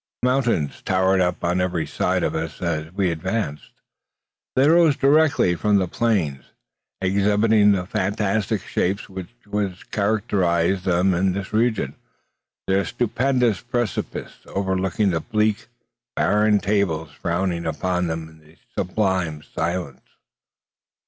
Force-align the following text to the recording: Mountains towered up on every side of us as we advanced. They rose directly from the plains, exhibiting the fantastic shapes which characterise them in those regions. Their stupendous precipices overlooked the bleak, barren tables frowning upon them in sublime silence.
Mountains 0.23 0.81
towered 0.81 1.21
up 1.21 1.43
on 1.43 1.61
every 1.61 1.85
side 1.85 2.23
of 2.23 2.33
us 2.33 2.59
as 2.59 2.91
we 2.93 3.11
advanced. 3.11 3.69
They 4.55 4.67
rose 4.67 4.95
directly 4.97 5.53
from 5.53 5.77
the 5.77 5.87
plains, 5.87 6.43
exhibiting 6.99 7.73
the 7.73 7.85
fantastic 7.85 8.63
shapes 8.63 9.07
which 9.07 9.91
characterise 9.91 10.85
them 10.85 11.13
in 11.13 11.33
those 11.33 11.53
regions. 11.53 11.93
Their 12.65 12.83
stupendous 12.83 13.61
precipices 13.61 14.37
overlooked 14.47 14.97
the 14.97 15.19
bleak, 15.21 15.67
barren 16.15 16.57
tables 16.57 17.11
frowning 17.11 17.67
upon 17.67 18.07
them 18.07 18.27
in 18.27 18.57
sublime 18.75 19.43
silence. 19.43 20.01